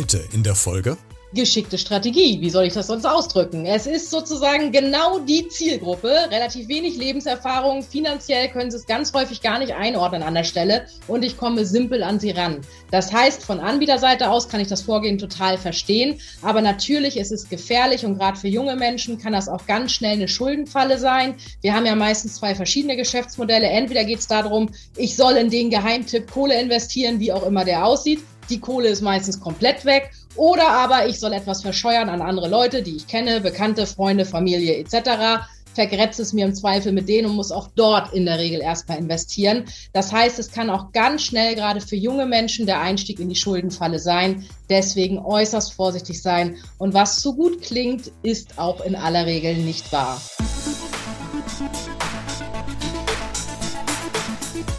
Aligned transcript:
Heute 0.00 0.24
in 0.32 0.42
der 0.42 0.54
Folge 0.54 0.96
geschickte 1.34 1.76
Strategie. 1.76 2.40
Wie 2.40 2.48
soll 2.48 2.64
ich 2.64 2.72
das 2.72 2.86
sonst 2.86 3.04
ausdrücken? 3.04 3.66
Es 3.66 3.86
ist 3.86 4.10
sozusagen 4.10 4.72
genau 4.72 5.18
die 5.18 5.46
Zielgruppe, 5.46 6.10
relativ 6.30 6.68
wenig 6.68 6.96
Lebenserfahrung, 6.96 7.82
finanziell 7.82 8.48
können 8.48 8.70
sie 8.70 8.78
es 8.78 8.86
ganz 8.86 9.12
häufig 9.12 9.42
gar 9.42 9.58
nicht 9.58 9.74
einordnen 9.74 10.22
an 10.22 10.34
der 10.34 10.44
Stelle 10.44 10.86
und 11.06 11.22
ich 11.22 11.36
komme 11.36 11.66
simpel 11.66 12.02
an 12.02 12.18
sie 12.18 12.30
ran. 12.30 12.62
Das 12.90 13.12
heißt, 13.12 13.44
von 13.44 13.60
Anbieterseite 13.60 14.30
aus 14.30 14.48
kann 14.48 14.60
ich 14.60 14.68
das 14.68 14.80
Vorgehen 14.80 15.18
total 15.18 15.58
verstehen, 15.58 16.18
aber 16.40 16.62
natürlich 16.62 17.18
ist 17.18 17.30
es 17.30 17.50
gefährlich 17.50 18.06
und 18.06 18.16
gerade 18.18 18.38
für 18.38 18.48
junge 18.48 18.76
Menschen 18.76 19.18
kann 19.18 19.34
das 19.34 19.50
auch 19.50 19.66
ganz 19.66 19.92
schnell 19.92 20.14
eine 20.14 20.28
Schuldenfalle 20.28 20.98
sein. 20.98 21.34
Wir 21.60 21.74
haben 21.74 21.84
ja 21.84 21.94
meistens 21.94 22.36
zwei 22.36 22.54
verschiedene 22.54 22.96
Geschäftsmodelle. 22.96 23.68
Entweder 23.68 24.04
geht 24.04 24.20
es 24.20 24.26
darum, 24.26 24.70
ich 24.96 25.14
soll 25.14 25.34
in 25.34 25.50
den 25.50 25.68
Geheimtipp 25.68 26.30
Kohle 26.32 26.58
investieren, 26.58 27.20
wie 27.20 27.32
auch 27.32 27.46
immer 27.46 27.66
der 27.66 27.84
aussieht. 27.84 28.20
Die 28.50 28.58
Kohle 28.58 28.88
ist 28.88 29.00
meistens 29.00 29.38
komplett 29.38 29.84
weg 29.84 30.10
oder 30.34 30.68
aber 30.68 31.06
ich 31.06 31.20
soll 31.20 31.32
etwas 31.32 31.62
verscheuern 31.62 32.08
an 32.08 32.20
andere 32.20 32.48
Leute, 32.48 32.82
die 32.82 32.96
ich 32.96 33.06
kenne, 33.06 33.40
Bekannte, 33.40 33.86
Freunde, 33.86 34.24
Familie 34.24 34.76
etc. 34.76 35.44
Vergrätze 35.72 36.22
es 36.22 36.32
mir 36.32 36.46
im 36.46 36.54
Zweifel 36.54 36.90
mit 36.90 37.08
denen 37.08 37.30
und 37.30 37.36
muss 37.36 37.52
auch 37.52 37.68
dort 37.76 38.12
in 38.12 38.26
der 38.26 38.38
Regel 38.38 38.60
erstmal 38.60 38.98
investieren. 38.98 39.66
Das 39.92 40.12
heißt, 40.12 40.40
es 40.40 40.50
kann 40.50 40.68
auch 40.68 40.90
ganz 40.90 41.22
schnell 41.22 41.54
gerade 41.54 41.80
für 41.80 41.94
junge 41.94 42.26
Menschen 42.26 42.66
der 42.66 42.80
Einstieg 42.80 43.20
in 43.20 43.28
die 43.28 43.36
Schuldenfalle 43.36 44.00
sein. 44.00 44.44
Deswegen 44.68 45.18
äußerst 45.18 45.72
vorsichtig 45.72 46.20
sein. 46.20 46.56
Und 46.78 46.92
was 46.92 47.20
zu 47.20 47.36
gut 47.36 47.62
klingt, 47.62 48.10
ist 48.22 48.58
auch 48.58 48.84
in 48.84 48.96
aller 48.96 49.26
Regel 49.26 49.54
nicht 49.58 49.92
wahr. 49.92 50.20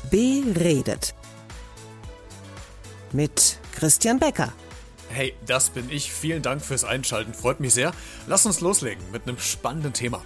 Beredet 0.10 1.14
mit 3.14 3.61
Christian 3.82 4.20
Becker. 4.20 4.54
Hey, 5.10 5.34
das 5.48 5.72
bin 5.72 5.90
ich. 5.90 6.14
Vielen 6.14 6.44
Dank 6.44 6.62
fürs 6.62 6.84
Einschalten. 6.84 7.34
Freut 7.34 7.60
mich 7.60 7.74
sehr. 7.74 7.94
Lass 8.28 8.46
uns 8.46 8.62
loslegen 8.62 9.04
mit 9.12 9.24
einem 9.24 9.40
spannenden 9.40 9.92
Thema. 9.92 10.24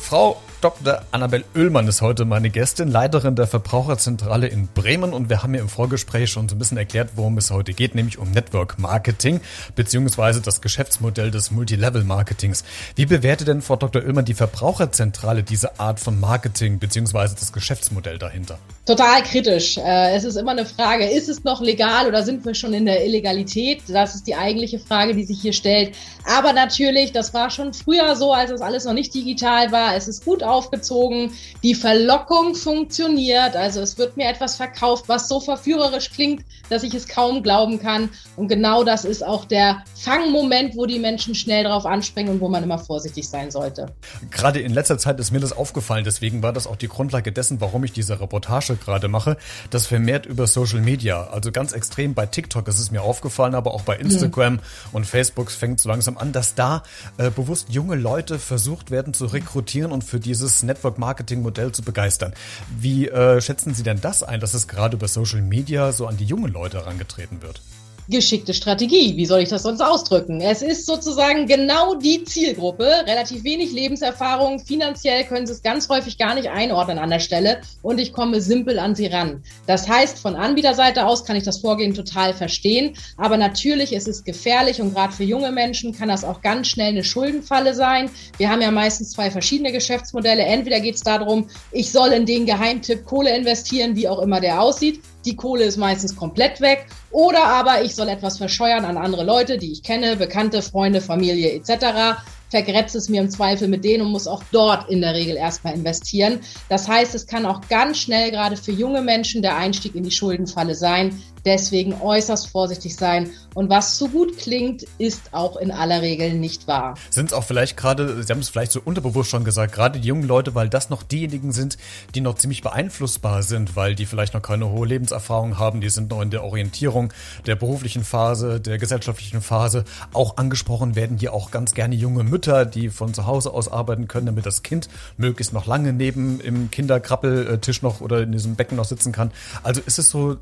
Frau 0.00 0.42
Dr. 0.64 1.02
Annabel 1.10 1.44
Oehlmann 1.54 1.86
ist 1.88 2.00
heute 2.00 2.24
meine 2.24 2.48
Gästin, 2.48 2.88
Leiterin 2.88 3.36
der 3.36 3.46
Verbraucherzentrale 3.46 4.46
in 4.46 4.66
Bremen 4.68 5.12
und 5.12 5.28
wir 5.28 5.42
haben 5.42 5.50
mir 5.50 5.60
im 5.60 5.68
Vorgespräch 5.68 6.30
schon 6.30 6.48
so 6.48 6.54
ein 6.54 6.58
bisschen 6.58 6.78
erklärt, 6.78 7.10
worum 7.16 7.36
es 7.36 7.50
heute 7.50 7.74
geht, 7.74 7.94
nämlich 7.94 8.16
um 8.16 8.30
Network 8.30 8.78
Marketing 8.78 9.42
beziehungsweise 9.76 10.40
das 10.40 10.62
Geschäftsmodell 10.62 11.30
des 11.30 11.50
Multilevel 11.50 12.02
Marketings. 12.04 12.64
Wie 12.96 13.04
bewertet 13.04 13.48
denn 13.48 13.60
Frau 13.60 13.76
Dr. 13.76 14.04
Oehlmann 14.04 14.24
die 14.24 14.32
Verbraucherzentrale 14.32 15.42
diese 15.42 15.78
Art 15.78 16.00
von 16.00 16.18
Marketing 16.18 16.78
beziehungsweise 16.78 17.34
das 17.34 17.52
Geschäftsmodell 17.52 18.16
dahinter? 18.16 18.58
Total 18.86 19.22
kritisch. 19.22 19.76
Äh, 19.76 20.14
es 20.16 20.24
ist 20.24 20.36
immer 20.36 20.52
eine 20.52 20.64
Frage, 20.64 21.04
ist 21.10 21.28
es 21.28 21.44
noch 21.44 21.60
legal 21.60 22.06
oder 22.06 22.22
sind 22.22 22.42
wir 22.46 22.54
schon 22.54 22.72
in 22.72 22.86
der 22.86 23.04
Illegalität? 23.04 23.82
Das 23.88 24.14
ist 24.14 24.26
die 24.26 24.34
eigentliche 24.34 24.78
Frage, 24.78 25.14
die 25.14 25.24
sich 25.24 25.42
hier 25.42 25.52
stellt. 25.52 25.94
Aber 26.24 26.54
natürlich, 26.54 27.12
das 27.12 27.34
war 27.34 27.50
schon 27.50 27.74
früher 27.74 28.16
so, 28.16 28.32
als 28.32 28.50
es 28.50 28.62
alles 28.62 28.86
noch 28.86 28.94
nicht 28.94 29.14
digital 29.14 29.70
war. 29.70 29.94
Es 29.94 30.08
ist 30.08 30.24
gut 30.24 30.42
aufgezogen. 30.54 31.32
Die 31.62 31.74
Verlockung 31.74 32.54
funktioniert. 32.54 33.56
Also 33.56 33.80
es 33.80 33.98
wird 33.98 34.16
mir 34.16 34.28
etwas 34.28 34.56
verkauft, 34.56 35.04
was 35.08 35.28
so 35.28 35.40
verführerisch 35.40 36.10
klingt, 36.10 36.44
dass 36.70 36.82
ich 36.82 36.94
es 36.94 37.08
kaum 37.08 37.42
glauben 37.42 37.80
kann. 37.80 38.10
Und 38.36 38.48
genau 38.48 38.84
das 38.84 39.04
ist 39.04 39.24
auch 39.24 39.44
der 39.44 39.84
Fangmoment, 39.96 40.76
wo 40.76 40.86
die 40.86 40.98
Menschen 40.98 41.34
schnell 41.34 41.64
darauf 41.64 41.86
anspringen 41.86 42.34
und 42.34 42.40
wo 42.40 42.48
man 42.48 42.62
immer 42.62 42.78
vorsichtig 42.78 43.28
sein 43.28 43.50
sollte. 43.50 43.86
Gerade 44.30 44.60
in 44.60 44.72
letzter 44.72 44.98
Zeit 44.98 45.18
ist 45.20 45.30
mir 45.30 45.40
das 45.40 45.52
aufgefallen. 45.52 46.04
Deswegen 46.04 46.42
war 46.42 46.52
das 46.52 46.66
auch 46.66 46.76
die 46.76 46.88
Grundlage 46.88 47.32
dessen, 47.32 47.60
warum 47.60 47.84
ich 47.84 47.92
diese 47.92 48.20
Reportage 48.20 48.76
gerade 48.76 49.08
mache. 49.08 49.36
Das 49.70 49.86
vermehrt 49.86 50.26
über 50.26 50.46
Social 50.46 50.80
Media. 50.80 51.28
Also 51.28 51.50
ganz 51.52 51.72
extrem 51.72 52.14
bei 52.14 52.26
TikTok 52.26 52.68
ist 52.68 52.78
es 52.78 52.90
mir 52.90 53.02
aufgefallen, 53.02 53.54
aber 53.54 53.74
auch 53.74 53.82
bei 53.82 53.96
Instagram 53.96 54.54
mhm. 54.54 54.60
und 54.92 55.06
Facebook 55.06 55.50
fängt 55.50 55.80
so 55.80 55.88
langsam 55.88 56.18
an, 56.18 56.32
dass 56.32 56.54
da 56.54 56.82
äh, 57.16 57.30
bewusst 57.30 57.68
junge 57.70 57.96
Leute 57.96 58.38
versucht 58.38 58.90
werden 58.90 59.14
zu 59.14 59.26
rekrutieren 59.26 59.92
und 59.92 60.04
für 60.04 60.20
dieses 60.20 60.33
dieses 60.34 60.64
Network-Marketing-Modell 60.64 61.72
zu 61.72 61.82
begeistern. 61.82 62.34
Wie 62.76 63.08
äh, 63.08 63.40
schätzen 63.40 63.72
Sie 63.72 63.84
denn 63.84 64.00
das 64.00 64.22
ein, 64.22 64.40
dass 64.40 64.54
es 64.54 64.66
gerade 64.66 64.96
über 64.96 65.06
Social 65.06 65.42
Media 65.42 65.92
so 65.92 66.06
an 66.06 66.16
die 66.16 66.24
jungen 66.24 66.52
Leute 66.52 66.78
herangetreten 66.78 67.40
wird? 67.40 67.62
Geschickte 68.08 68.54
Strategie. 68.54 69.16
Wie 69.16 69.26
soll 69.26 69.40
ich 69.40 69.48
das 69.48 69.62
sonst 69.62 69.80
ausdrücken? 69.80 70.40
Es 70.40 70.62
ist 70.62 70.86
sozusagen 70.86 71.46
genau 71.46 71.94
die 71.94 72.24
Zielgruppe, 72.24 72.86
relativ 73.06 73.44
wenig 73.44 73.72
Lebenserfahrung, 73.72 74.58
finanziell 74.58 75.24
können 75.24 75.46
sie 75.46 75.52
es 75.52 75.62
ganz 75.62 75.88
häufig 75.88 76.18
gar 76.18 76.34
nicht 76.34 76.48
einordnen 76.48 76.98
an 76.98 77.10
der 77.10 77.20
Stelle 77.20 77.60
und 77.82 77.98
ich 77.98 78.12
komme 78.12 78.40
simpel 78.40 78.78
an 78.78 78.94
sie 78.94 79.06
ran. 79.06 79.42
Das 79.66 79.88
heißt, 79.88 80.18
von 80.18 80.36
Anbieterseite 80.36 81.06
aus 81.06 81.24
kann 81.24 81.36
ich 81.36 81.44
das 81.44 81.58
Vorgehen 81.58 81.94
total 81.94 82.34
verstehen, 82.34 82.94
aber 83.16 83.36
natürlich 83.36 83.92
ist 83.92 84.08
es 84.08 84.24
gefährlich 84.24 84.80
und 84.80 84.94
gerade 84.94 85.12
für 85.12 85.24
junge 85.24 85.52
Menschen 85.52 85.96
kann 85.96 86.08
das 86.08 86.24
auch 86.24 86.42
ganz 86.42 86.68
schnell 86.68 86.88
eine 86.88 87.04
Schuldenfalle 87.04 87.74
sein. 87.74 88.10
Wir 88.36 88.50
haben 88.50 88.60
ja 88.60 88.70
meistens 88.70 89.10
zwei 89.10 89.30
verschiedene 89.30 89.72
Geschäftsmodelle. 89.72 90.42
Entweder 90.42 90.80
geht 90.80 90.96
es 90.96 91.02
darum, 91.02 91.48
ich 91.72 91.90
soll 91.90 92.10
in 92.10 92.26
den 92.26 92.46
Geheimtipp 92.46 93.04
Kohle 93.04 93.36
investieren, 93.36 93.96
wie 93.96 94.08
auch 94.08 94.20
immer 94.20 94.40
der 94.40 94.60
aussieht 94.60 95.00
die 95.24 95.36
Kohle 95.36 95.64
ist 95.64 95.76
meistens 95.76 96.14
komplett 96.16 96.60
weg. 96.60 96.86
Oder 97.10 97.44
aber 97.44 97.82
ich 97.82 97.94
soll 97.94 98.08
etwas 98.08 98.38
verscheuern 98.38 98.84
an 98.84 98.96
andere 98.96 99.24
Leute, 99.24 99.58
die 99.58 99.72
ich 99.72 99.82
kenne, 99.82 100.16
Bekannte, 100.16 100.62
Freunde, 100.62 101.00
Familie 101.00 101.52
etc 101.52 102.16
vergrätze 102.54 102.98
es 102.98 103.08
mir 103.08 103.20
im 103.20 103.30
Zweifel 103.30 103.66
mit 103.66 103.84
denen 103.84 104.06
und 104.06 104.12
muss 104.12 104.28
auch 104.28 104.44
dort 104.52 104.88
in 104.88 105.00
der 105.00 105.12
Regel 105.12 105.34
erstmal 105.34 105.74
investieren. 105.74 106.38
Das 106.68 106.86
heißt, 106.86 107.12
es 107.16 107.26
kann 107.26 107.46
auch 107.46 107.60
ganz 107.68 107.98
schnell 107.98 108.30
gerade 108.30 108.56
für 108.56 108.70
junge 108.70 109.02
Menschen 109.02 109.42
der 109.42 109.56
Einstieg 109.56 109.96
in 109.96 110.04
die 110.04 110.12
Schuldenfalle 110.12 110.76
sein. 110.76 111.20
Deswegen 111.44 112.00
äußerst 112.00 112.48
vorsichtig 112.48 112.96
sein. 112.96 113.30
Und 113.54 113.68
was 113.70 113.96
zu 113.96 114.08
gut 114.08 114.38
klingt, 114.38 114.84
ist 114.98 115.32
auch 115.32 115.56
in 115.56 115.70
aller 115.70 116.02
Regel 116.02 116.34
nicht 116.34 116.66
wahr. 116.66 116.94
Sind 117.10 117.26
es 117.26 117.32
auch 117.32 117.44
vielleicht 117.44 117.76
gerade, 117.76 118.22
Sie 118.22 118.32
haben 118.32 118.40
es 118.40 118.48
vielleicht 118.48 118.72
so 118.72 118.80
unterbewusst 118.84 119.30
schon 119.30 119.44
gesagt, 119.44 119.72
gerade 119.72 120.00
die 120.00 120.08
jungen 120.08 120.26
Leute, 120.26 120.54
weil 120.54 120.68
das 120.68 120.90
noch 120.90 121.02
diejenigen 121.02 121.52
sind, 121.52 121.76
die 122.14 122.20
noch 122.20 122.34
ziemlich 122.36 122.62
beeinflussbar 122.62 123.42
sind, 123.42 123.76
weil 123.76 123.94
die 123.94 124.06
vielleicht 124.06 124.34
noch 124.34 124.42
keine 124.42 124.70
hohe 124.70 124.86
Lebenserfahrung 124.86 125.58
haben, 125.58 125.80
die 125.80 125.90
sind 125.90 126.10
noch 126.10 126.20
in 126.20 126.30
der 126.30 126.44
Orientierung 126.44 127.12
der 127.46 127.56
beruflichen 127.56 128.04
Phase, 128.04 128.60
der 128.60 128.78
gesellschaftlichen 128.78 129.40
Phase. 129.40 129.84
Auch 130.12 130.36
angesprochen 130.36 130.96
werden 130.96 131.18
hier 131.18 131.32
auch 131.32 131.50
ganz 131.50 131.74
gerne 131.74 131.94
junge 131.94 132.24
Mütter, 132.24 132.64
die 132.64 132.88
von 132.88 133.14
zu 133.14 133.26
Hause 133.26 133.52
aus 133.52 133.70
arbeiten 133.70 134.08
können, 134.08 134.26
damit 134.26 134.46
das 134.46 134.62
Kind 134.62 134.88
möglichst 135.16 135.52
noch 135.52 135.66
lange 135.66 135.92
neben 135.92 136.40
im 136.40 136.70
Kinderkrabbeltisch 136.70 137.82
noch 137.82 138.00
oder 138.00 138.22
in 138.22 138.32
diesem 138.32 138.56
Becken 138.56 138.76
noch 138.76 138.84
sitzen 138.84 139.12
kann. 139.12 139.30
Also 139.62 139.80
ist 139.84 139.98
es 139.98 140.08
so 140.08 140.38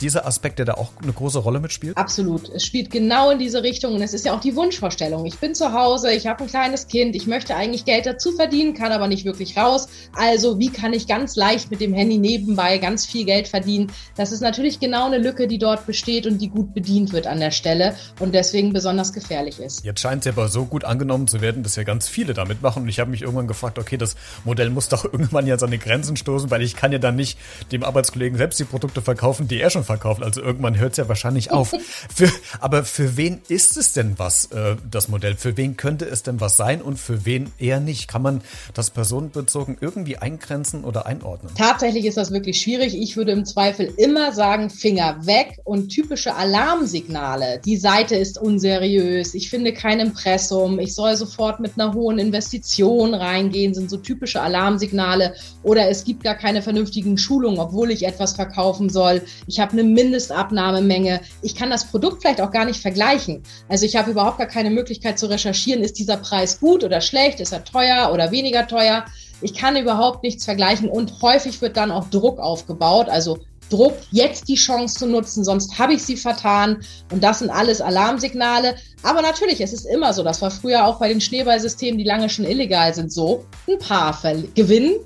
dieser 0.00 0.26
Aspekt, 0.26 0.58
der 0.58 0.66
da 0.66 0.74
auch 0.74 0.90
eine 1.02 1.12
große 1.12 1.38
Rolle 1.38 1.60
mitspielt? 1.60 1.96
Absolut. 1.96 2.48
Es 2.50 2.64
spielt 2.64 2.90
genau 2.90 3.30
in 3.30 3.38
diese 3.38 3.62
Richtung 3.62 3.94
und 3.94 4.02
es 4.02 4.14
ist 4.14 4.24
ja 4.24 4.34
auch 4.34 4.40
die 4.40 4.56
Wunschvorstellung. 4.56 5.24
Ich 5.26 5.38
bin 5.38 5.54
zu 5.54 5.72
Hause, 5.72 6.12
ich 6.12 6.26
habe 6.26 6.44
ein 6.44 6.48
kleines 6.48 6.88
Kind, 6.88 7.16
ich 7.16 7.26
möchte 7.26 7.56
eigentlich 7.56 7.84
Geld 7.84 8.06
dazu 8.06 8.32
verdienen, 8.32 8.74
kann 8.74 8.92
aber 8.92 9.08
nicht 9.08 9.24
wirklich 9.24 9.56
raus. 9.56 9.88
Also 10.14 10.58
wie 10.58 10.70
kann 10.70 10.92
ich 10.92 11.06
ganz 11.06 11.36
leicht 11.36 11.70
mit 11.70 11.80
dem 11.80 11.94
Handy 11.94 12.18
nebenbei 12.18 12.78
ganz 12.78 13.06
viel 13.06 13.24
Geld 13.24 13.48
verdienen? 13.48 13.90
Das 14.16 14.32
ist 14.32 14.40
natürlich 14.40 14.80
genau 14.80 15.06
eine 15.06 15.18
Lücke, 15.18 15.46
die 15.46 15.58
dort 15.58 15.86
besteht 15.86 16.26
und 16.26 16.38
die 16.38 16.48
gut 16.48 16.74
bedient 16.74 17.12
wird 17.12 17.26
an 17.26 17.40
der 17.40 17.50
Stelle 17.50 17.96
und 18.20 18.34
deswegen 18.34 18.72
besonders 18.72 19.12
gefährlich 19.12 19.60
ist. 19.60 19.84
Jetzt 19.84 20.00
scheint 20.00 20.26
es 20.26 20.32
aber 20.32 20.48
so 20.48 20.64
gut 20.66 20.84
angenommen 20.84 21.28
zu 21.28 21.40
werden, 21.40 21.62
dass 21.62 21.76
ja 21.76 21.84
ganz 21.84 22.08
viele 22.08 22.34
damit 22.34 22.62
machen 22.62 22.82
und 22.82 22.88
ich 22.88 23.00
habe 23.00 23.10
mich 23.10 23.22
irgendwann 23.22 23.46
gefragt, 23.46 23.78
okay, 23.78 23.96
das 23.96 24.16
Modell 24.44 24.70
muss 24.70 24.88
doch 24.88 25.04
irgendwann 25.12 25.46
ja 25.46 25.58
seine 25.58 25.78
Grenzen 25.78 26.16
stoßen, 26.16 26.50
weil 26.50 26.62
ich 26.62 26.76
kann 26.76 26.92
ja 26.92 26.98
dann 26.98 27.16
nicht 27.16 27.38
dem 27.72 27.82
Arbeitskollegen 27.82 28.36
selbst 28.36 28.60
die 28.60 28.64
Produkte 28.64 29.00
verkaufen, 29.00 29.48
die 29.48 29.60
er 29.60 29.70
schon 29.70 29.84
verkauft. 29.86 30.22
Also 30.22 30.42
irgendwann 30.42 30.78
hört 30.78 30.92
es 30.92 30.98
ja 30.98 31.08
wahrscheinlich 31.08 31.50
auf. 31.50 31.74
für, 32.14 32.30
aber 32.60 32.84
für 32.84 33.16
wen 33.16 33.40
ist 33.48 33.76
es 33.76 33.92
denn 33.92 34.18
was, 34.18 34.46
äh, 34.46 34.76
das 34.90 35.08
Modell? 35.08 35.36
Für 35.36 35.56
wen 35.56 35.76
könnte 35.76 36.04
es 36.04 36.22
denn 36.22 36.40
was 36.40 36.56
sein 36.56 36.82
und 36.82 36.98
für 36.98 37.24
wen 37.24 37.52
eher 37.58 37.80
nicht? 37.80 38.08
Kann 38.08 38.22
man 38.22 38.42
das 38.74 38.90
personenbezogen 38.90 39.78
irgendwie 39.80 40.18
eingrenzen 40.18 40.84
oder 40.84 41.06
einordnen? 41.06 41.52
Tatsächlich 41.56 42.04
ist 42.04 42.16
das 42.16 42.30
wirklich 42.30 42.60
schwierig. 42.60 42.96
Ich 42.96 43.16
würde 43.16 43.32
im 43.32 43.44
Zweifel 43.44 43.92
immer 43.96 44.32
sagen, 44.32 44.70
Finger 44.70 45.26
weg 45.26 45.58
und 45.64 45.88
typische 45.88 46.34
Alarmsignale. 46.34 47.60
Die 47.64 47.76
Seite 47.76 48.16
ist 48.16 48.38
unseriös, 48.38 49.34
ich 49.34 49.50
finde 49.50 49.72
kein 49.72 50.00
Impressum, 50.00 50.78
ich 50.78 50.94
soll 50.94 51.16
sofort 51.16 51.60
mit 51.60 51.72
einer 51.76 51.94
hohen 51.94 52.18
Investition 52.18 53.14
reingehen, 53.14 53.74
sind 53.74 53.90
so 53.90 53.96
typische 53.96 54.40
Alarmsignale. 54.40 55.34
Oder 55.62 55.88
es 55.88 56.04
gibt 56.04 56.24
gar 56.24 56.34
keine 56.34 56.62
vernünftigen 56.62 57.18
Schulungen, 57.18 57.58
obwohl 57.58 57.90
ich 57.90 58.06
etwas 58.06 58.34
verkaufen 58.34 58.88
soll. 58.88 59.22
Ich 59.46 59.60
habe 59.60 59.75
eine 59.78 59.88
Mindestabnahmemenge. 59.88 61.20
Ich 61.42 61.54
kann 61.54 61.70
das 61.70 61.86
Produkt 61.86 62.22
vielleicht 62.22 62.40
auch 62.40 62.50
gar 62.50 62.64
nicht 62.64 62.80
vergleichen. 62.80 63.42
Also 63.68 63.86
ich 63.86 63.96
habe 63.96 64.10
überhaupt 64.10 64.38
gar 64.38 64.46
keine 64.46 64.70
Möglichkeit 64.70 65.18
zu 65.18 65.26
recherchieren, 65.26 65.82
ist 65.82 65.98
dieser 65.98 66.16
Preis 66.16 66.60
gut 66.60 66.84
oder 66.84 67.00
schlecht, 67.00 67.40
ist 67.40 67.52
er 67.52 67.64
teuer 67.64 68.10
oder 68.12 68.30
weniger 68.30 68.66
teuer. 68.66 69.04
Ich 69.42 69.54
kann 69.54 69.76
überhaupt 69.76 70.22
nichts 70.22 70.44
vergleichen 70.44 70.88
und 70.88 71.20
häufig 71.22 71.60
wird 71.60 71.76
dann 71.76 71.90
auch 71.90 72.08
Druck 72.08 72.38
aufgebaut, 72.38 73.08
also 73.08 73.38
Druck, 73.70 73.94
jetzt 74.10 74.48
die 74.48 74.54
Chance 74.54 74.98
zu 74.98 75.06
nutzen, 75.06 75.44
sonst 75.44 75.78
habe 75.78 75.94
ich 75.94 76.02
sie 76.04 76.16
vertan. 76.16 76.82
Und 77.10 77.22
das 77.22 77.40
sind 77.40 77.50
alles 77.50 77.80
Alarmsignale. 77.80 78.76
Aber 79.02 79.22
natürlich, 79.22 79.60
es 79.60 79.72
ist 79.72 79.86
immer 79.86 80.12
so, 80.12 80.22
das 80.22 80.40
war 80.40 80.50
früher 80.50 80.86
auch 80.86 80.98
bei 80.98 81.08
den 81.08 81.20
Schneeballsystemen, 81.20 81.98
die 81.98 82.04
lange 82.04 82.28
schon 82.28 82.44
illegal 82.44 82.94
sind, 82.94 83.12
so. 83.12 83.44
Ein 83.68 83.78
paar 83.78 84.16
gewinnen, 84.54 85.00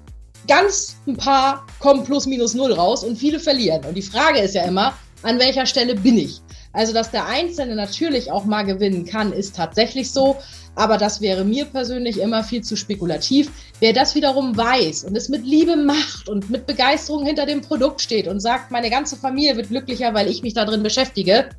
ganz 0.51 0.97
ein 1.07 1.17
paar 1.17 1.65
kommen 1.79 2.03
plus 2.03 2.27
minus 2.27 2.55
null 2.55 2.73
raus 2.73 3.05
und 3.05 3.17
viele 3.17 3.39
verlieren. 3.39 3.85
Und 3.85 3.95
die 3.95 4.03
Frage 4.03 4.41
ist 4.41 4.57
ja 4.57 4.65
immer, 4.65 4.95
an 5.23 5.39
welcher 5.39 5.65
Stelle 5.65 5.95
bin 5.95 6.19
ich. 6.19 6.41
Also, 6.73 6.93
dass 6.93 7.13
der 7.13 7.27
Einzelne 7.27 7.77
natürlich 7.77 8.33
auch 8.33 8.45
mal 8.45 8.65
gewinnen 8.65 9.05
kann, 9.05 9.33
ist 9.33 9.55
tatsächlich 9.55 10.11
so. 10.11 10.37
Aber 10.75 10.99
das 10.99 11.21
wäre 11.21 11.45
mir 11.45 11.67
persönlich 11.67 12.19
immer 12.19 12.43
viel 12.43 12.63
zu 12.63 12.77
spekulativ. 12.77 13.51
Wer 13.79 13.93
das 13.93 14.17
wiederum 14.17 14.57
weiß 14.57 15.05
und 15.05 15.17
es 15.17 15.29
mit 15.29 15.45
Liebe 15.45 15.77
macht 15.77 16.29
und 16.29 16.51
mit 16.51 16.67
Begeisterung 16.67 17.25
hinter 17.25 17.47
dem 17.47 17.61
Produkt 17.61 18.01
steht 18.01 18.27
und 18.27 18.41
sagt, 18.41 18.73
meine 18.73 18.91
ganze 18.91 19.17
Familie 19.17 19.57
wird 19.57 19.69
glücklicher, 19.69 20.15
weil 20.15 20.29
ich 20.29 20.43
mich 20.43 20.55
da 20.55 20.65
drin 20.65 20.83
beschäftige, 20.83 21.51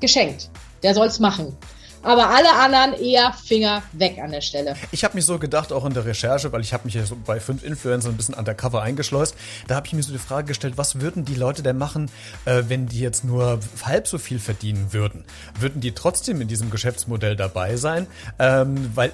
geschenkt. 0.00 0.50
Der 0.82 0.94
soll's 0.94 1.20
machen 1.20 1.56
aber 2.04 2.30
alle 2.30 2.52
anderen 2.54 2.94
eher 3.02 3.32
Finger 3.32 3.82
weg 3.92 4.18
an 4.22 4.30
der 4.30 4.40
Stelle. 4.40 4.76
Ich 4.92 5.04
habe 5.04 5.14
mich 5.14 5.24
so 5.24 5.38
gedacht, 5.38 5.72
auch 5.72 5.84
in 5.84 5.94
der 5.94 6.04
Recherche, 6.04 6.52
weil 6.52 6.60
ich 6.60 6.72
habe 6.72 6.84
mich 6.84 6.94
ja 6.94 7.04
so 7.04 7.16
bei 7.16 7.40
fünf 7.40 7.64
Influencern 7.64 8.12
ein 8.12 8.16
bisschen 8.16 8.34
undercover 8.34 8.82
eingeschleust, 8.82 9.34
da 9.66 9.74
habe 9.74 9.86
ich 9.86 9.92
mir 9.92 10.02
so 10.02 10.12
die 10.12 10.18
Frage 10.18 10.48
gestellt, 10.48 10.74
was 10.76 11.00
würden 11.00 11.24
die 11.24 11.34
Leute 11.34 11.62
denn 11.62 11.78
machen, 11.78 12.10
äh, 12.44 12.62
wenn 12.68 12.86
die 12.86 13.00
jetzt 13.00 13.24
nur 13.24 13.58
halb 13.84 14.06
so 14.06 14.18
viel 14.18 14.38
verdienen 14.38 14.92
würden? 14.92 15.24
Würden 15.58 15.80
die 15.80 15.92
trotzdem 15.92 16.40
in 16.40 16.48
diesem 16.48 16.70
Geschäftsmodell 16.70 17.36
dabei 17.36 17.76
sein? 17.76 18.06
Ähm, 18.38 18.90
weil 18.94 19.12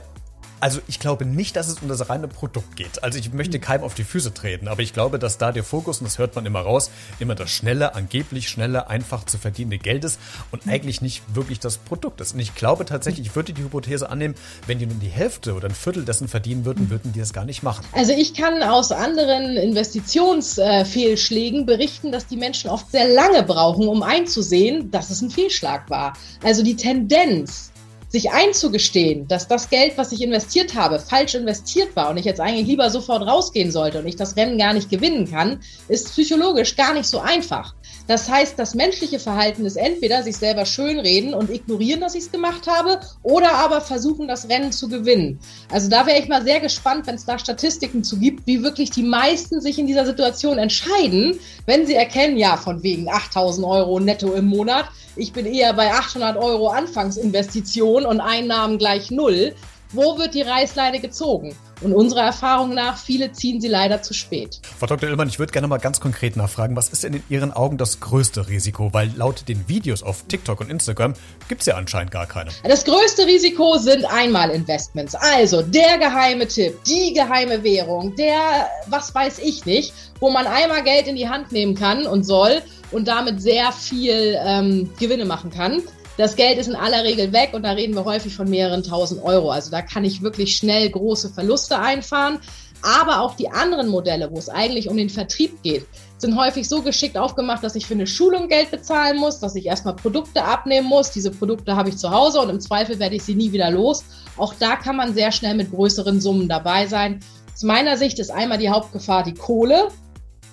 also 0.60 0.80
ich 0.86 1.00
glaube 1.00 1.24
nicht, 1.24 1.56
dass 1.56 1.68
es 1.68 1.80
um 1.80 1.88
das 1.88 2.08
reine 2.08 2.28
Produkt 2.28 2.76
geht. 2.76 3.02
Also 3.02 3.18
ich 3.18 3.32
möchte 3.32 3.58
keinem 3.58 3.82
auf 3.82 3.94
die 3.94 4.04
Füße 4.04 4.34
treten, 4.34 4.68
aber 4.68 4.82
ich 4.82 4.92
glaube, 4.92 5.18
dass 5.18 5.38
da 5.38 5.52
der 5.52 5.64
Fokus, 5.64 5.98
und 5.98 6.04
das 6.04 6.18
hört 6.18 6.36
man 6.36 6.46
immer 6.46 6.60
raus, 6.60 6.90
immer 7.18 7.34
das 7.34 7.50
schnelle, 7.50 7.94
angeblich 7.94 8.48
schnelle, 8.48 8.88
einfach 8.88 9.24
zu 9.24 9.38
verdienende 9.38 9.78
Geld 9.78 10.04
ist 10.04 10.20
und 10.50 10.68
eigentlich 10.68 11.00
nicht 11.00 11.22
wirklich 11.34 11.60
das 11.60 11.78
Produkt 11.78 12.20
ist. 12.20 12.34
Und 12.34 12.40
ich 12.40 12.54
glaube 12.54 12.84
tatsächlich, 12.84 13.28
ich 13.28 13.36
würde 13.36 13.52
die 13.52 13.62
Hypothese 13.62 14.10
annehmen, 14.10 14.34
wenn 14.66 14.78
die 14.78 14.86
nur 14.86 14.98
die 14.98 15.08
Hälfte 15.08 15.54
oder 15.54 15.68
ein 15.68 15.74
Viertel 15.74 16.04
dessen 16.04 16.28
verdienen 16.28 16.64
würden, 16.64 16.90
würden 16.90 17.12
die 17.12 17.20
das 17.20 17.32
gar 17.32 17.44
nicht 17.44 17.62
machen. 17.62 17.84
Also 17.92 18.12
ich 18.12 18.34
kann 18.34 18.62
aus 18.62 18.92
anderen 18.92 19.56
Investitionsfehlschlägen 19.56 21.66
berichten, 21.66 22.12
dass 22.12 22.26
die 22.26 22.36
Menschen 22.36 22.70
oft 22.70 22.90
sehr 22.90 23.08
lange 23.08 23.42
brauchen, 23.42 23.88
um 23.88 24.02
einzusehen, 24.02 24.90
dass 24.90 25.10
es 25.10 25.22
ein 25.22 25.30
Fehlschlag 25.30 25.88
war. 25.88 26.12
Also 26.42 26.62
die 26.62 26.76
Tendenz, 26.76 27.70
sich 28.10 28.32
einzugestehen, 28.32 29.28
dass 29.28 29.46
das 29.46 29.70
Geld, 29.70 29.96
was 29.96 30.10
ich 30.10 30.20
investiert 30.20 30.74
habe, 30.74 30.98
falsch 30.98 31.36
investiert 31.36 31.94
war 31.94 32.10
und 32.10 32.16
ich 32.16 32.24
jetzt 32.24 32.40
eigentlich 32.40 32.66
lieber 32.66 32.90
sofort 32.90 33.22
rausgehen 33.22 33.70
sollte 33.70 34.00
und 34.00 34.06
ich 34.06 34.16
das 34.16 34.36
Rennen 34.36 34.58
gar 34.58 34.74
nicht 34.74 34.90
gewinnen 34.90 35.30
kann, 35.30 35.60
ist 35.88 36.10
psychologisch 36.10 36.74
gar 36.76 36.92
nicht 36.92 37.06
so 37.06 37.20
einfach. 37.20 37.74
Das 38.08 38.28
heißt, 38.28 38.58
das 38.58 38.74
menschliche 38.74 39.20
Verhalten 39.20 39.64
ist 39.64 39.76
entweder 39.76 40.24
sich 40.24 40.36
selber 40.36 40.66
schönreden 40.66 41.32
und 41.32 41.48
ignorieren, 41.48 42.00
dass 42.00 42.16
ich 42.16 42.24
es 42.24 42.32
gemacht 42.32 42.66
habe, 42.66 42.98
oder 43.22 43.52
aber 43.54 43.80
versuchen, 43.80 44.26
das 44.26 44.48
Rennen 44.48 44.72
zu 44.72 44.88
gewinnen. 44.88 45.38
Also 45.70 45.88
da 45.88 46.04
wäre 46.06 46.18
ich 46.18 46.26
mal 46.26 46.42
sehr 46.42 46.58
gespannt, 46.58 47.06
wenn 47.06 47.14
es 47.14 47.24
da 47.24 47.38
Statistiken 47.38 48.02
zu 48.02 48.18
gibt, 48.18 48.48
wie 48.48 48.64
wirklich 48.64 48.90
die 48.90 49.04
meisten 49.04 49.60
sich 49.60 49.78
in 49.78 49.86
dieser 49.86 50.06
Situation 50.06 50.58
entscheiden, 50.58 51.38
wenn 51.66 51.86
sie 51.86 51.94
erkennen, 51.94 52.36
ja, 52.36 52.56
von 52.56 52.82
wegen 52.82 53.08
8000 53.08 53.64
Euro 53.64 54.00
netto 54.00 54.32
im 54.32 54.46
Monat, 54.46 54.86
ich 55.16 55.32
bin 55.32 55.46
eher 55.46 55.72
bei 55.74 55.92
800 55.92 56.36
Euro 56.36 56.68
Anfangsinvestition 56.68 58.06
und 58.06 58.20
Einnahmen 58.20 58.78
gleich 58.78 59.10
null. 59.10 59.54
Wo 59.92 60.18
wird 60.18 60.34
die 60.34 60.42
Reißleine 60.42 61.00
gezogen? 61.00 61.56
Und 61.80 61.94
unserer 61.94 62.22
Erfahrung 62.22 62.74
nach, 62.74 62.96
viele 62.96 63.32
ziehen 63.32 63.60
sie 63.60 63.66
leider 63.66 64.02
zu 64.02 64.14
spät. 64.14 64.60
Frau 64.78 64.86
Dr. 64.86 65.08
Illmann, 65.08 65.28
ich 65.28 65.38
würde 65.38 65.52
gerne 65.52 65.66
mal 65.66 65.78
ganz 65.78 65.98
konkret 65.98 66.36
nachfragen, 66.36 66.76
was 66.76 66.90
ist 66.90 67.02
denn 67.02 67.14
in 67.14 67.22
Ihren 67.28 67.52
Augen 67.52 67.76
das 67.76 67.98
größte 67.98 68.48
Risiko? 68.48 68.92
Weil 68.92 69.10
laut 69.16 69.48
den 69.48 69.66
Videos 69.68 70.02
auf 70.02 70.24
TikTok 70.28 70.60
und 70.60 70.70
Instagram 70.70 71.14
gibt 71.48 71.62
es 71.62 71.66
ja 71.66 71.74
anscheinend 71.74 72.12
gar 72.12 72.26
keine. 72.26 72.50
Das 72.62 72.84
größte 72.84 73.26
Risiko 73.26 73.78
sind 73.78 74.04
Einmalinvestments. 74.04 75.14
Also 75.16 75.62
der 75.62 75.98
geheime 75.98 76.46
Tipp, 76.46 76.78
die 76.84 77.12
geheime 77.14 77.64
Währung, 77.64 78.14
der, 78.14 78.68
was 78.86 79.12
weiß 79.14 79.38
ich 79.40 79.64
nicht, 79.64 79.92
wo 80.20 80.30
man 80.30 80.46
einmal 80.46 80.84
Geld 80.84 81.08
in 81.08 81.16
die 81.16 81.28
Hand 81.28 81.50
nehmen 81.50 81.74
kann 81.74 82.06
und 82.06 82.24
soll 82.24 82.62
und 82.92 83.08
damit 83.08 83.40
sehr 83.40 83.72
viel 83.72 84.38
ähm, 84.44 84.90
Gewinne 85.00 85.24
machen 85.24 85.50
kann. 85.50 85.82
Das 86.20 86.36
Geld 86.36 86.58
ist 86.58 86.66
in 86.66 86.76
aller 86.76 87.02
Regel 87.02 87.32
weg 87.32 87.52
und 87.54 87.62
da 87.62 87.70
reden 87.70 87.94
wir 87.94 88.04
häufig 88.04 88.34
von 88.34 88.46
mehreren 88.46 88.82
tausend 88.82 89.24
Euro. 89.24 89.50
Also 89.50 89.70
da 89.70 89.80
kann 89.80 90.04
ich 90.04 90.20
wirklich 90.20 90.54
schnell 90.54 90.90
große 90.90 91.30
Verluste 91.30 91.78
einfahren. 91.78 92.40
Aber 92.82 93.22
auch 93.22 93.36
die 93.36 93.48
anderen 93.48 93.88
Modelle, 93.88 94.30
wo 94.30 94.36
es 94.36 94.50
eigentlich 94.50 94.90
um 94.90 94.98
den 94.98 95.08
Vertrieb 95.08 95.62
geht, 95.62 95.86
sind 96.18 96.38
häufig 96.38 96.68
so 96.68 96.82
geschickt 96.82 97.16
aufgemacht, 97.16 97.64
dass 97.64 97.74
ich 97.74 97.86
für 97.86 97.94
eine 97.94 98.06
Schulung 98.06 98.48
Geld 98.48 98.70
bezahlen 98.70 99.16
muss, 99.16 99.40
dass 99.40 99.54
ich 99.54 99.64
erstmal 99.64 99.96
Produkte 99.96 100.44
abnehmen 100.44 100.88
muss. 100.88 101.10
Diese 101.10 101.30
Produkte 101.30 101.74
habe 101.74 101.88
ich 101.88 101.96
zu 101.96 102.10
Hause 102.10 102.40
und 102.40 102.50
im 102.50 102.60
Zweifel 102.60 102.98
werde 102.98 103.16
ich 103.16 103.22
sie 103.22 103.34
nie 103.34 103.52
wieder 103.52 103.70
los. 103.70 104.04
Auch 104.36 104.52
da 104.52 104.76
kann 104.76 104.96
man 104.96 105.14
sehr 105.14 105.32
schnell 105.32 105.54
mit 105.54 105.70
größeren 105.70 106.20
Summen 106.20 106.50
dabei 106.50 106.86
sein. 106.86 107.20
Aus 107.54 107.62
meiner 107.62 107.96
Sicht 107.96 108.18
ist 108.18 108.30
einmal 108.30 108.58
die 108.58 108.68
Hauptgefahr 108.68 109.22
die 109.22 109.32
Kohle. 109.32 109.88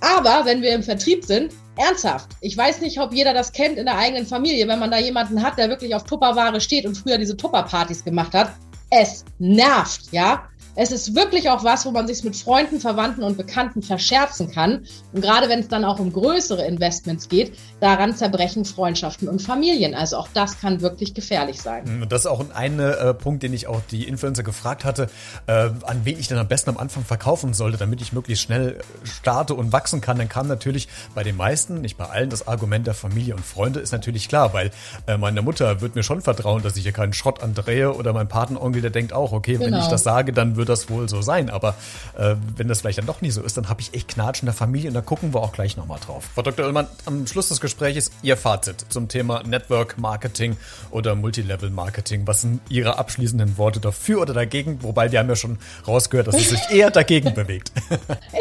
Aber 0.02 0.46
wenn 0.46 0.62
wir 0.62 0.74
im 0.74 0.84
Vertrieb 0.84 1.26
sind, 1.26 1.54
ernsthaft, 1.76 2.30
ich 2.42 2.58
weiß 2.58 2.82
nicht, 2.82 3.00
ob 3.00 3.14
jeder 3.14 3.34
das 3.34 3.52
kennt 3.52 3.78
in 3.78 3.86
der 3.86 3.98
eigenen 3.98 4.26
Familie, 4.26 4.68
wenn 4.68 4.80
man 4.80 4.92
da 4.92 4.98
jemanden 4.98 5.42
hat, 5.42 5.58
der 5.58 5.70
wirklich 5.70 5.96
auf 5.96 6.04
Tupperware 6.04 6.62
steht 6.62 6.86
und 6.86 6.96
früher 6.96 7.18
diese 7.18 7.38
Tupperpartys 7.38 8.04
gemacht 8.04 8.34
hat. 8.34 8.52
Es 8.90 9.26
nervt, 9.40 10.12
ja. 10.12 10.48
Es 10.77 10.91
ist 10.91 11.15
wirklich 11.15 11.50
auch 11.50 11.63
was, 11.63 11.88
wo 11.88 11.91
man 11.91 12.07
sich 12.07 12.24
mit 12.24 12.35
Freunden, 12.35 12.79
Verwandten 12.79 13.24
und 13.24 13.35
Bekannten 13.35 13.81
verscherzen 13.81 14.51
kann. 14.51 14.85
Und 15.12 15.21
gerade 15.21 15.50
wenn 15.50 15.59
es 15.59 15.68
dann 15.68 15.83
auch 15.83 16.00
um 16.00 16.13
größere 16.13 16.65
Investments 16.65 17.29
geht, 17.29 17.57
daran 17.79 18.15
zerbrechen 18.15 18.63
Freundschaften 18.63 19.27
und 19.27 19.41
Familien. 19.41 19.95
Also 19.95 20.18
auch 20.18 20.27
das 20.35 20.62
kann 20.62 20.81
wirklich 20.81 21.15
gefährlich 21.15 21.59
sein. 21.59 21.83
Und 21.85 22.01
hm, 22.01 22.09
das 22.09 22.21
ist 22.21 22.27
auch 22.27 22.45
ein 22.53 22.79
äh, 22.79 23.13
Punkt, 23.15 23.41
den 23.41 23.53
ich 23.53 23.65
auch 23.65 23.81
die 23.89 24.07
Influencer 24.07 24.44
gefragt 24.44 24.85
hatte, 24.85 25.09
äh, 25.47 25.51
an 25.51 26.01
wen 26.03 26.19
ich 26.19 26.27
denn 26.27 26.38
am 26.38 26.47
besten 26.47 26.69
am 26.69 26.77
Anfang 26.77 27.03
verkaufen 27.03 27.56
sollte, 27.56 27.77
damit 27.77 28.00
ich 28.01 28.13
möglichst 28.13 28.44
schnell 28.44 28.77
starte 29.03 29.56
und 29.56 29.71
wachsen 29.71 30.00
kann. 30.00 30.19
Dann 30.19 30.29
kam 30.29 30.47
natürlich 30.47 30.88
bei 31.15 31.24
den 31.24 31.38
meisten, 31.38 31.81
nicht 31.81 31.97
bei 31.97 32.06
allen, 32.06 32.29
das 32.29 32.47
Argument 32.47 32.85
der 32.85 32.94
Familie 32.94 33.35
und 33.35 33.44
Freunde 33.44 33.79
ist 33.79 33.94
natürlich 33.94 34.29
klar, 34.29 34.53
weil 34.53 34.69
äh, 35.07 35.18
meine 35.18 35.41
Mutter 35.41 35.81
wird 35.81 35.95
mir 35.95 36.03
schon 36.03 36.21
vertrauen, 36.21 36.62
dass 36.62 36.77
ich 36.77 36.83
hier 36.83 36.91
keinen 36.91 37.13
Schrott 37.13 37.41
andrehe 37.41 37.94
oder 37.95 38.13
mein 38.13 38.27
Patenonkel, 38.27 38.83
der 38.83 38.91
denkt 38.91 39.12
auch, 39.12 39.31
okay, 39.31 39.53
genau. 39.53 39.65
wenn 39.65 39.74
ich 39.74 39.79
genau. 39.79 39.89
das 39.89 40.03
sage, 40.03 40.33
dann 40.33 40.56
wird 40.56 40.67
das 40.69 40.90
wohl 40.90 41.10
so 41.10 41.22
sein. 41.22 41.50
Aber 41.50 41.75
äh, 42.18 42.36
wenn 42.56 42.68
das 42.68 42.81
vielleicht 42.81 42.98
dann 43.00 43.06
doch 43.06 43.22
nicht 43.22 43.34
so 43.34 43.42
ist, 43.42 43.58
dann 43.58 43.69
habe 43.69 43.81
ich 43.81 43.94
echt 43.94 44.10
Knatsch 44.10 44.42
in 44.42 44.46
der 44.46 44.54
Familie 44.54 44.90
und 44.90 44.94
da 44.94 45.02
gucken 45.02 45.34
wir 45.34 45.42
auch 45.42 45.54
gleich 45.54 45.78
nochmal 45.78 46.00
drauf. 46.06 46.25
Frau 46.34 46.42
Dr. 46.42 46.66
Ullmann, 46.66 46.88
am 47.06 47.25
Schluss 47.28 47.50
des 47.50 47.62
Gesprächs 47.62 48.12
Ihr 48.22 48.38
Fazit 48.38 48.86
zum 48.90 49.08
Thema 49.08 49.44
Network 49.44 49.98
Marketing 49.98 50.58
oder 50.92 51.16
Multilevel 51.16 51.69
Marketing. 51.69 52.25
Was 52.25 52.42
sind 52.42 52.62
Ihre 52.69 52.98
abschließenden 52.98 53.58
Worte 53.58 53.80
dafür 53.80 54.22
oder 54.22 54.34
dagegen? 54.34 54.84
Wobei 54.84 55.12
wir 55.12 55.19
haben 55.19 55.30
ja 55.30 55.36
schon 55.36 55.58
rausgehört, 55.88 56.28
dass 56.28 56.36
es 56.36 56.50
sich 56.50 56.62
eher 56.70 56.92
dagegen 56.92 57.34
bewegt. 57.34 57.72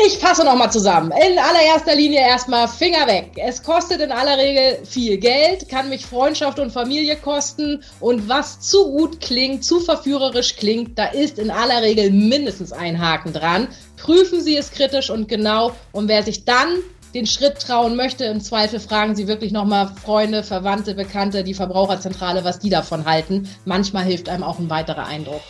Ich 0.07 0.19
fasse 0.19 0.45
nochmal 0.45 0.71
zusammen. 0.71 1.11
In 1.11 1.39
allererster 1.39 1.95
Linie 1.95 2.21
erstmal 2.21 2.69
Finger 2.69 3.07
weg. 3.07 3.33
Es 3.37 3.63
kostet 3.63 4.01
in 4.01 4.13
aller 4.13 4.37
Regel 4.37 4.85
viel 4.85 5.19
Geld, 5.19 5.69
kann 5.69 5.89
mich 5.89 6.07
Freundschaft 6.07 6.59
und 6.59 6.71
Familie 6.71 7.17
kosten 7.17 7.83
und 8.01 8.29
was 8.29 8.61
zu 8.61 8.91
gut 8.91 9.21
klingt, 9.21 9.65
zu 9.65 9.81
verführerisch 9.81 10.57
klingt, 10.57 10.99
da 10.99 11.07
ist 11.07 11.39
in 11.39 11.51
aller 11.51 11.83
Regel 11.83 12.11
mindestens 12.17 12.73
ein 12.73 13.01
Haken 13.01 13.33
dran. 13.33 13.69
Prüfen 13.97 14.41
Sie 14.41 14.57
es 14.57 14.71
kritisch 14.71 15.11
und 15.11 15.29
genau. 15.29 15.73
Und 15.93 16.09
wer 16.09 16.23
sich 16.23 16.45
dann 16.45 16.69
den 17.15 17.27
Schritt 17.27 17.61
trauen 17.61 17.97
möchte, 17.97 18.25
im 18.25 18.41
Zweifel 18.41 18.81
fragen 18.81 19.17
Sie 19.17 19.27
wirklich 19.27 19.53
nochmal 19.53 19.91
Freunde, 20.05 20.43
Verwandte, 20.43 20.95
Bekannte, 20.95 21.45
die 21.45 21.55
Verbraucherzentrale, 21.55 22.45
was 22.45 22.59
die 22.59 22.71
davon 22.71 23.07
halten. 23.07 23.49
Manchmal 23.65 24.05
hilft 24.05 24.29
einem 24.29 24.43
auch 24.43 24.59
ein 24.59 24.69
weiterer 24.71 25.07
Eindruck. 25.07 25.43